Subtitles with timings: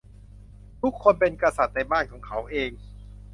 [0.81, 2.71] ทุกคนเป็นกษัตริย์ในบ้านของเขาเอง